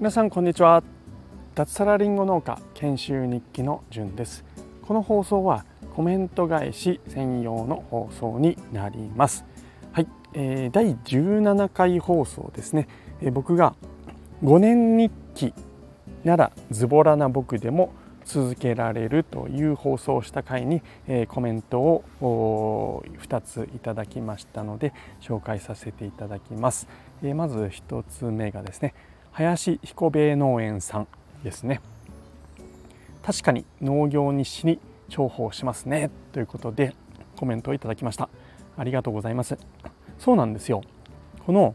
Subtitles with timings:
[0.00, 0.82] 皆さんこんにちは。
[1.54, 4.44] 脱サラリンゴ農家研修日記のじゅんです。
[4.82, 5.64] この放送は
[5.94, 9.44] コメント返し専用の放送になります。
[9.92, 12.88] はい、えー、第17回放送ですね、
[13.20, 13.74] えー、僕が
[14.42, 15.52] 5年日記
[16.24, 17.92] ならズボラな僕でも
[18.28, 26.88] 続けられるという放送をした回に、えー、コメントを2ついただきましたので紹介させていただきます、
[27.22, 28.92] えー、まず1つ目がですね
[29.32, 31.08] 林彦兵衛農園さん
[31.42, 31.80] ですね。
[33.22, 36.94] 確かに農業日誌に重宝しますねということで
[37.36, 38.28] コメントをいただきました。
[38.76, 39.56] ありがとうございます。
[40.18, 40.82] そうなんですよ。
[41.46, 41.74] この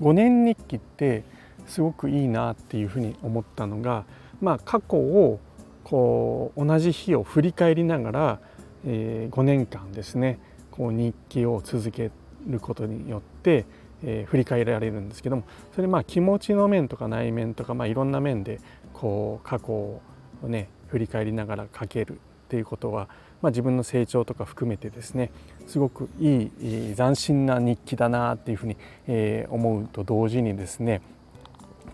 [0.00, 1.24] 5年日記って
[1.66, 4.04] すごくいいなっていうふうに思ったのが
[4.40, 5.40] まあ過去を
[5.84, 8.40] こう同じ日を振り返りながら、
[8.86, 10.38] えー、5年間ですね
[10.70, 12.10] こう日記を続け
[12.46, 13.64] ることによって
[14.02, 18.60] えー、振り返られるんですけどもそれまあ気持ちの面とか内面とか、まあ、いろんな面で
[18.92, 20.00] こう過去を
[20.44, 22.16] ね振り返りながら書けるっ
[22.48, 23.08] ていうことは、
[23.42, 25.30] まあ、自分の成長とか含めてですね
[25.66, 26.50] すごくいい
[26.96, 31.02] 斬新な日記だなっていうふうに、えー、思うと同時にですね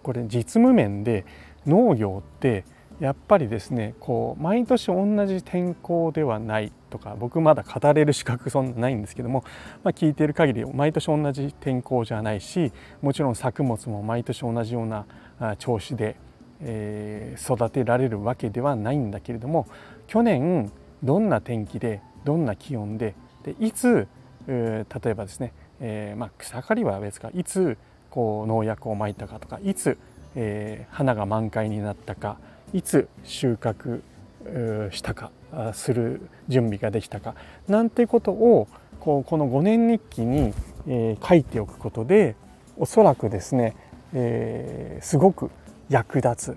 [0.02, 1.24] これ実務面で
[1.66, 2.64] 農業って
[3.00, 9.44] やっぱりですねこう毎年同じ天候ではないとか僕まだ語れる資格そんなないんですけども、
[9.82, 15.06] まあ、聞いている限り毎年同じ天候じゃないしもちろん作物も毎年同じような
[15.58, 16.16] 調子で、
[16.60, 19.66] えー、育てられるわけではないんだけれども
[20.06, 20.70] 去年
[21.02, 24.06] どんな天気でどんな気温ででいつ、
[24.46, 27.76] えー、例えばですね、えーまあ、草刈りは別かいつ
[28.08, 29.98] こう農薬をまいたかとかいつ、
[30.36, 32.38] えー、花が満開になったか
[32.72, 34.02] いつ収穫
[34.90, 35.30] したか
[35.72, 37.34] する準備ができたか
[37.68, 38.68] なんてことを
[39.00, 40.52] こうこの5年日記に、
[40.86, 42.36] えー、書いておくことで
[42.76, 43.76] おそらくですね、
[44.12, 45.50] えー、すごく
[45.88, 46.56] 役立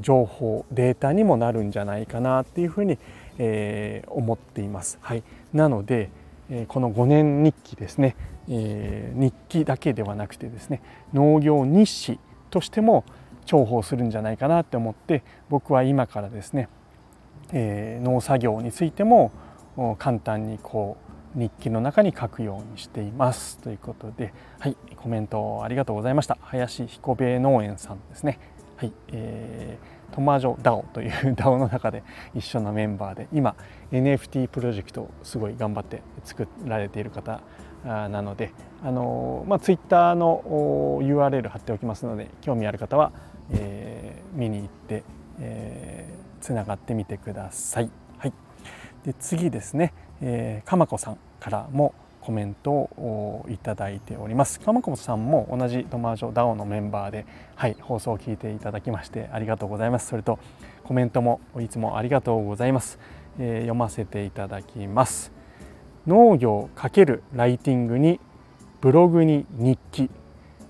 [0.00, 2.98] 情報データにもなるんじゃないかなっていうふうに、
[3.38, 4.98] えー、思っています。
[5.00, 5.22] はい、
[5.52, 6.10] なので、
[6.50, 8.16] えこの5年日記ですね、
[8.48, 10.82] え日記だけではなくてですね
[11.14, 12.18] 農業日誌
[12.50, 13.04] としても
[13.46, 16.68] 重宝するんじゃないかなって思って僕は今からですね
[17.52, 19.32] えー、農作業についても
[19.98, 20.96] 簡単にこ
[21.36, 28.38] う日記の中に書くようにしていますということで、はい、コメントありがとうございました林彦兵衛農園さんですね。
[28.76, 32.02] はい、えー、トマジョダオという DAO の中で
[32.34, 33.54] 一緒のメンバーで今
[33.92, 37.40] NFT プロジェクトをすごい頑張って作られている方
[37.84, 38.52] なので
[38.82, 40.42] あの、まあ、Twitter の
[41.02, 43.12] URL 貼っておきますので興味ある方は、
[43.52, 45.02] えー、見に行って、
[45.40, 47.88] えーつながってみてください。
[48.18, 48.32] はい、
[49.06, 54.60] で次ですね、えー、かまこさんからもコメントをいただいております。
[54.60, 60.08] かまこさんも同じトマージョダオのメンバーで、はい、放送を聞いていただきましてありがとうございます。
[60.08, 60.38] それと
[60.82, 62.98] コメントもいつもありがとうございます。
[63.38, 65.32] えー、読ませていただきます。
[66.06, 68.20] 農業×ライティングに
[68.82, 70.10] ブログに日記。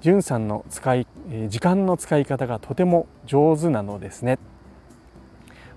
[0.04, 1.06] じゅんさんの使い
[1.48, 4.38] 時間の使い方がとても上手なのですね。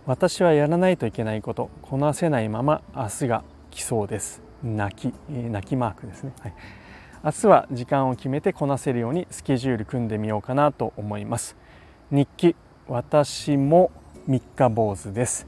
[0.05, 4.41] 私はやらないといけないことこなせないまま明日が来そうです。
[4.61, 6.53] 泣き泣きマークですね、はい、
[7.23, 11.55] 明日は時間を決めてこなせるようにスケジュール組んでみようかなと思います。
[12.11, 12.57] 日記
[12.89, 13.91] 私も
[14.27, 15.47] 三日坊主です。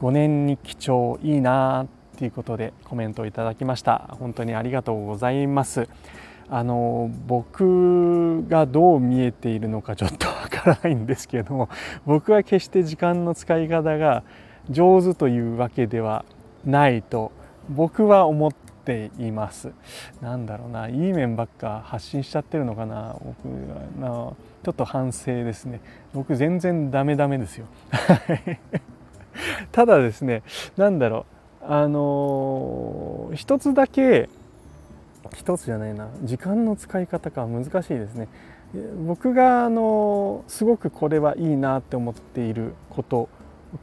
[0.00, 1.86] 5年日記帳いいな
[2.18, 4.16] ということでコメントをいただきました。
[4.18, 5.88] 本当にありがとうございます。
[6.48, 11.68] あの僕がどう見えているのかちょっとわからないんですけれども
[12.06, 14.22] 僕は決して時間の使い方が
[14.70, 16.24] 上手というわけでは
[16.64, 17.32] ないと
[17.68, 19.72] 僕は思っています。
[20.20, 23.46] なんだろうないい面ばっか発信しちゃってるのかな僕
[24.00, 24.08] な
[24.62, 25.80] ちょっと反省ですね
[26.14, 27.66] 僕全然ダメダメですよ。
[29.72, 30.42] ただですね
[30.76, 31.26] 何だろ
[31.62, 34.28] うあの一つだけ
[35.34, 36.08] 一つじゃないな。
[36.22, 37.46] 時間の使い方か。
[37.46, 38.28] 難しいですね。
[39.06, 43.28] 僕があのすごくこれはいいなって思っていること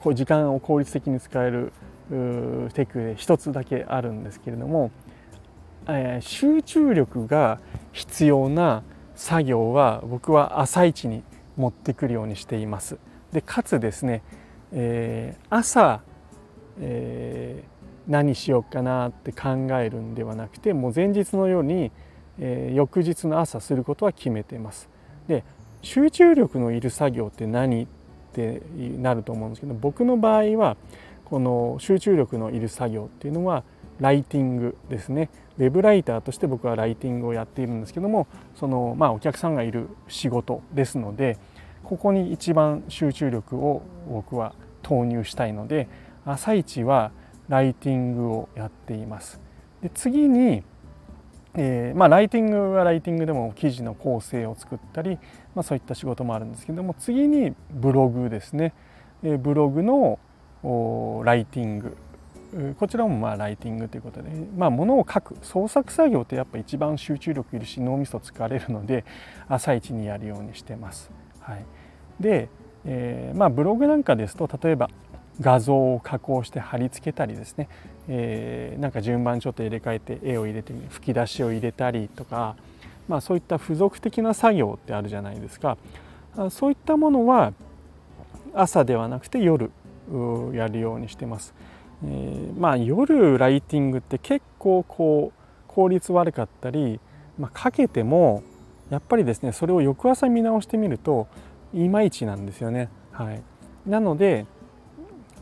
[0.01, 1.71] こう時間を効率的に使える
[2.73, 4.91] テクで一つだけあるんですけれども、
[5.87, 7.59] えー、集中力が
[7.91, 8.83] 必要な
[9.15, 11.23] 作業は僕は朝一に
[11.55, 12.97] 持ってくるようにしています。
[13.31, 14.21] でかつですね、
[14.71, 16.01] えー、朝、
[16.79, 17.72] えー
[18.07, 21.91] 何しようかなって考えるんではなくてもう前日のように、
[22.39, 24.89] えー、翌日の朝することは決めてます。
[25.27, 25.43] で
[25.81, 27.87] 集中力のいる作業って何っ
[28.33, 28.61] て
[28.99, 30.77] なると思うんですけど僕の場合は
[31.25, 33.63] この集中力のいる作業っていうのは
[33.99, 41.37] ライティングですねウェブライターとして僕はライティングをやっているんですけどもそのまあお客さんがいる仕事ですので
[41.83, 45.87] ここに一番集中力を僕は投入したいので
[46.25, 47.11] 朝一は
[47.49, 49.39] ライティングをやっています。
[49.81, 50.63] で次に、
[51.55, 55.17] えー、まあ、ライティングはライティングでも記事の構成を作ったり、
[55.53, 58.73] まあ、そういった仕事もあるんですけども次にブログですね、
[59.21, 60.19] えー、ブログの
[61.23, 61.97] ライティング
[62.79, 69.05] こちらもまあライティングということで、まあ、物を書く創作作業ってやっぱ一番集中力いるし脳みそ疲れるので
[69.47, 71.11] 朝一にやるようにしてます。
[71.39, 71.65] はい、
[72.19, 72.49] で、
[72.85, 74.89] えー、まあ、ブログなんかですと例えば
[75.41, 77.67] 画像を加工して貼り付けたりですね、
[78.07, 82.55] えー、なんか順番ちょっと入れ替えて絵を入れて吹き出しを入れたりとか、
[83.07, 85.77] まあ、そういった付属的な作業ってあるじゃないですか
[86.49, 87.53] そういったものは
[88.53, 89.71] 朝ではなくて夜
[90.53, 91.53] やるようにしてます。
[92.03, 96.99] えー、まあ夜ライティングって結構こう効率悪かったり、
[97.37, 98.43] まあ、かけても
[98.89, 101.27] やっぱりですねそれを翌朝見直してみると
[101.73, 102.89] いまいちなんですよね。
[103.11, 103.41] はい、
[103.85, 104.45] なので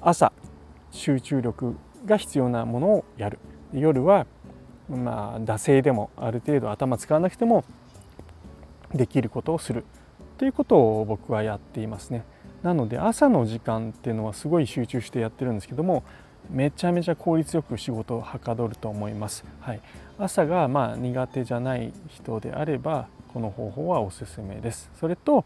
[0.01, 0.33] 朝
[0.91, 1.75] 集中力
[2.05, 3.39] が必要なものをやる
[3.73, 4.25] 夜は
[4.89, 7.63] まあ惰性でもある程度頭使わなくても
[8.93, 9.85] できることをする
[10.37, 12.25] ということを僕はやっていますね。
[12.63, 16.03] なので朝の時間っていうのはすごい集中してやってるんですけども
[16.49, 19.45] めちゃめちゃ効率よく仕事をはかどると思います。
[19.61, 19.81] はい、
[20.17, 24.89] 朝がまあ苦手じゃない人であればこの方法はおすすめです。
[24.99, 25.45] それと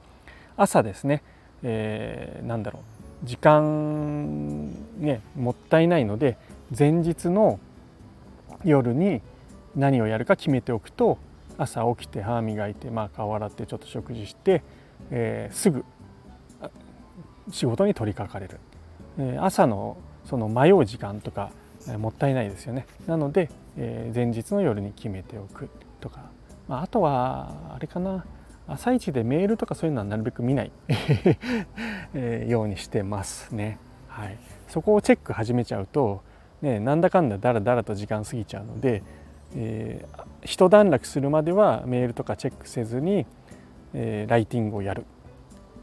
[0.58, 1.22] 朝ですね、
[1.62, 6.38] えー、なんだろう時間ねもったいないので
[6.78, 7.60] 前日の
[8.64, 9.22] 夜に
[9.76, 11.18] 何をやるか決めておくと
[11.58, 14.62] 朝起きて歯磨いて、まあ、顔洗ってちょっと食事して、
[15.12, 15.86] えー、すぐ
[17.52, 18.60] 仕事に取り掛かれる、
[19.20, 21.52] えー、朝のその迷う時間とか、
[21.88, 22.88] えー、もったいないですよね。
[23.06, 25.70] なので、えー、前日の夜に決めておく
[26.02, 26.32] とか、
[26.68, 28.26] まあ、あとはあれかな。
[28.68, 30.72] 朝一でメールとかそういうのはなるべく見ない。
[32.16, 33.78] えようにしてますね。
[34.08, 36.22] はい、そこをチェック始めちゃうと、
[36.62, 39.04] ね、なんだかんだだらだらと時間過ぎちゃうので、
[39.56, 43.26] えー、一段落するまではメールとかチェックせずに、
[43.94, 45.06] えー、ライティングをやる。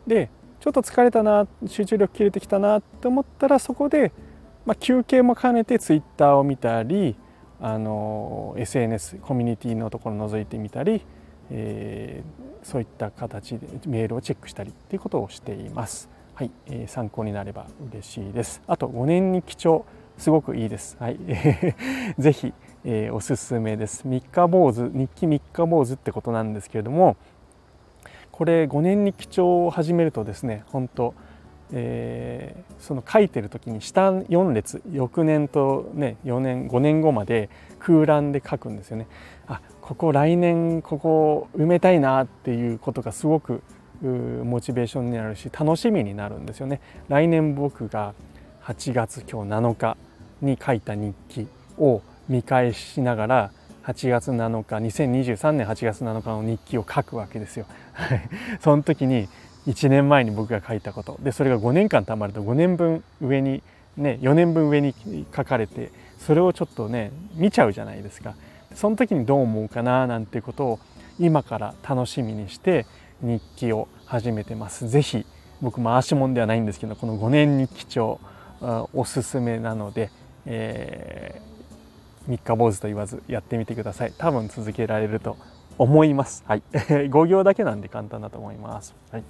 [0.06, 0.30] で
[0.60, 4.12] ちょっと疲れたな集中力切れてきたなって思ったらそこで、
[4.64, 7.16] まあ、休憩も兼ねてツイッターを見たり
[7.60, 11.02] あの SNS コミュニティのところを覗いてみたり、
[11.50, 16.08] えー、そういった形でメールをチェックしたりっていうことをしています。
[16.34, 18.62] はい、えー、参考になれば嬉しいです。
[18.66, 19.84] あと5年に記帳
[20.16, 20.96] すごくいいです。
[20.98, 21.18] はい、
[22.18, 24.06] ぜひ、えー、おすすめです。
[24.06, 27.16] 三日坊主日記三日坊主ってことなんですけれども、
[28.30, 31.14] これ5年に記帳を始めるとですね本当
[31.74, 39.06] えー、その書いてる時に下4列翌年とね4年5年後まで空欄で書くんですよね。
[39.46, 43.62] あここ来年ここ埋めたいなっていうことがすごく
[44.06, 46.80] モチベーションになるし楽しみになるんですよね。
[47.08, 48.14] 来年僕が
[48.64, 49.96] 8月今日7日
[50.40, 51.46] に書いた日記
[51.78, 53.50] を見返しながら
[53.84, 57.66] 8月7日2023年8月7日の日記を書くわけですよ。
[58.60, 59.28] その時に
[59.66, 63.62] 1年前に僕が書いたことでそれが5年間たまると5年分上に
[63.96, 64.94] ね4年分上に
[65.34, 68.34] 書かれてそれをちょっとね見ちゃうじゃないですか。
[68.74, 70.78] その時にどう思うかななんていうことを
[71.18, 72.86] 今から楽しみにして
[73.22, 74.88] 日記を始めてます。
[74.88, 75.26] 是非
[75.60, 78.20] 僕回し物ではないんですけどこの5年日記帳
[78.92, 80.10] おすすめなので、
[80.44, 81.52] えー
[82.26, 84.12] 三日坊主と言わずやってみてください。
[84.16, 85.36] 多分続けられると
[85.78, 86.44] 思います。
[86.46, 86.62] はい。
[86.72, 88.94] 5行だけなんで簡単だと思います。
[89.10, 89.24] はい。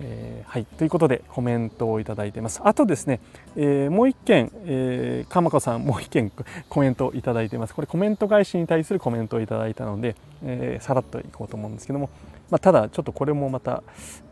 [0.00, 2.60] えー、はい、ということでコメントをいただいてます。
[2.62, 3.18] あとですね、
[3.56, 6.30] えー、もう一件、えー、かまこさんもう一件
[6.68, 7.74] コメントをいただいてます。
[7.74, 10.14] これコメント返しに対するコメントをいただいたので、
[10.44, 12.10] えー、さらっといこうと思うんですけども
[12.50, 13.82] まあ、ただちょっとこれもまた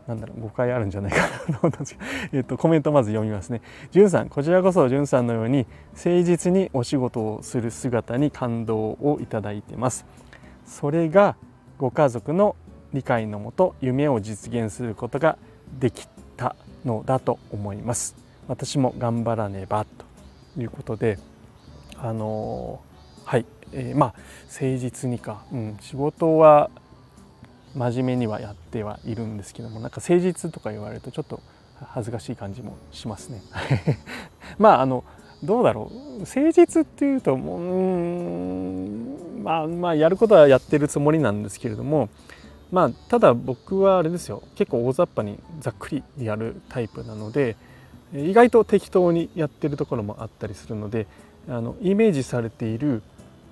[0.07, 3.61] なんだろう誤解あるんじゃないかなと思ったんですけど、えっと、コメントまず読みますね。
[3.91, 10.05] じゅんさんこちらこそじゅんさんのように誠実にお仕事をする姿に感動をいただいてます。
[10.65, 11.35] それが
[11.77, 12.55] ご家族の
[12.93, 15.37] 理解のもと夢を実現することが
[15.79, 16.07] でき
[16.37, 16.55] た
[16.85, 18.15] のだと思います。
[18.47, 21.19] 私も頑張らねばということで
[21.97, 22.79] あの
[23.25, 24.13] はい、えー、まあ
[24.45, 26.71] 誠実にか、うん、仕事は
[27.75, 31.41] 真面目にはやってはいるんですけどもなんか誠実とか言われるとちょっと
[31.79, 33.41] 恥ずかしい感じもしますね。
[34.57, 35.03] まああの
[35.43, 37.61] どうだろう誠実っていうともう
[39.39, 42.09] んまあまあやることはやってるつもりなんですけれども
[42.71, 47.55] まあただ僕はあれですよ結構大雑把にざっくりやるタイプなので
[48.13, 51.05] 意外と適当にやってるところもあったりするので
[51.47, 53.03] あのイメージされている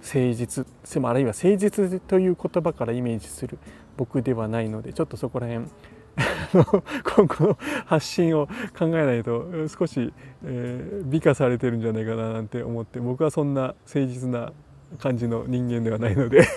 [0.02, 0.66] 誠実
[1.04, 3.58] あるいは誠実という言葉からイメージする
[3.98, 5.68] 僕ではないのでちょっとそこら辺
[7.04, 8.48] 今後の発信を
[8.78, 10.14] 考えないと少し、
[10.46, 14.54] えー、美化されてるんじゃないかななんて思って僕はそんな誠実な
[14.98, 16.48] 感じの人間ではないので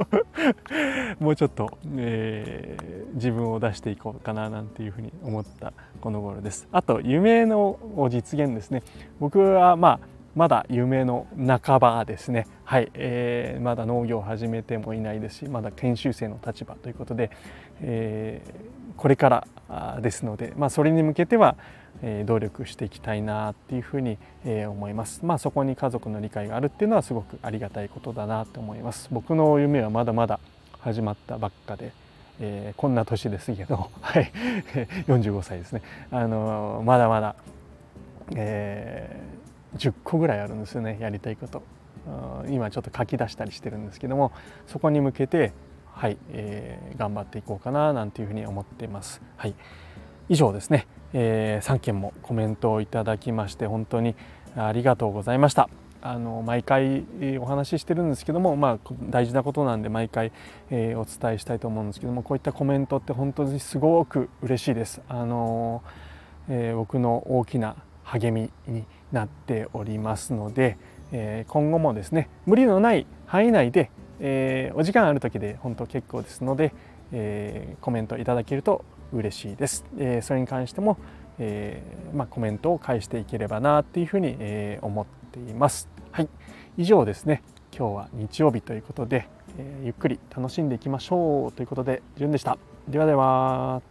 [1.20, 6.68] もうちょっと、えー、自分を出していこうかななんていうふうに思ったこの頃です。
[6.72, 7.78] あと夢の
[8.10, 8.82] 実現ですね。
[9.20, 10.00] 僕はまあ
[10.34, 12.46] まだ夢の半ばですね。
[12.72, 17.30] はい、えー、まだ農業を始めてもいないですしまだ研修生の立場ということで、
[17.82, 21.56] えー、これからですので、まあ、それに向けては、
[22.00, 25.22] え、努力していきたいなっていうふうに、え、思います。
[25.22, 29.10] まあ、そこに家族の理解があるっていうのはすごくありがたいことだなと思います。
[29.12, 30.40] 僕の夢はまだまだ
[30.80, 31.92] 始まったばっかで、
[32.40, 34.32] えー、こんな年ですけど、 はい、
[35.08, 35.82] 45歳ですね。
[36.10, 37.34] あのまだまだ、
[38.34, 41.62] えー、10個ぐらいあるんですよねやりたいこと。
[42.48, 44.32] 今ちょっと書き出したりしてるんですけども
[44.66, 45.52] そこに向けて
[45.92, 49.20] はい、えー、頑張っていこうかななんていうふうに思っています。
[49.36, 49.54] はい、
[50.28, 54.16] 以上ですね、えー、3件もコメントをいただきまして本当に
[54.56, 55.68] ありがとうございました。
[56.04, 57.04] あの毎回
[57.38, 60.32] お話ししてるんですけども、まあ、大事なことなんで毎回、
[60.70, 65.00] えー、お伝えしたいと思うんですけどもこういったコメントって本当にすごく嬉しいです。
[65.08, 65.82] あの
[66.48, 70.76] えー、僕の大きな励みになっておりますので、
[71.12, 73.90] え、今後もですね無理のない範囲内で
[74.24, 76.72] え、お時間ある時で本当結構ですので、
[77.12, 79.84] え、コメントいただけると嬉しいです。
[79.98, 80.96] え、それに関しても、
[81.38, 81.82] え
[82.14, 85.88] まあ、コメントを返していければなっていうふうに、え、思っています。
[86.12, 86.28] はい、
[86.76, 87.42] 以上ですね。
[87.76, 89.26] 今日は日曜日ということで、
[89.58, 92.58] え、ゆっくり楽しんでいきましょうということで、じゅんでした。
[92.88, 93.82] ではでは。